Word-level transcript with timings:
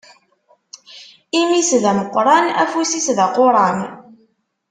Imi-s 1.39 1.71
d 1.83 1.85
ameqqran, 1.91 2.45
afus-is 2.63 3.07
d 3.17 3.19
aquran. 3.25 3.77